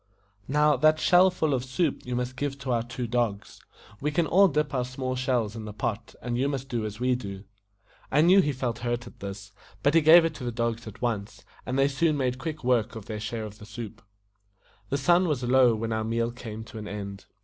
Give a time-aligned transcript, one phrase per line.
[0.47, 3.61] Now, that shell full of soup you must give to our two dogs.
[3.99, 6.99] We can all dip our small shells in the pot, and you must do as
[6.99, 7.43] we do."
[8.11, 9.51] I knew he felt hurt at this,
[9.83, 12.95] but he gave it to the dogs at once, and they soon made quick work
[12.95, 14.01] of their share of the soup.
[14.89, 17.27] The sun was low when our meal came to an end.